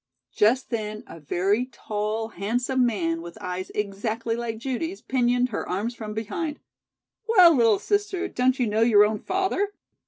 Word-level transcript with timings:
Just 0.33 0.71
then 0.71 1.03
a 1.05 1.19
very 1.19 1.67
tall, 1.67 2.29
handsome 2.29 2.87
man 2.87 3.21
with 3.21 3.37
eyes 3.39 3.69
exactly 3.75 4.35
like 4.35 4.57
Judy's 4.57 4.99
pinioned 4.99 5.49
her 5.49 5.69
arms 5.69 5.93
from 5.93 6.15
behind. 6.15 6.59
"Well, 7.27 7.53
little 7.53 7.77
sister, 7.77 8.27
don't 8.27 8.57
you 8.57 8.65
know 8.65 8.81
your 8.81 9.05
own 9.05 9.19
father?" 9.19 9.73